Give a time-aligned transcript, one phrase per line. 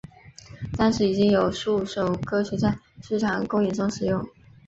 [0.75, 4.27] 当时已经有数首歌曲在剧场公演中使用。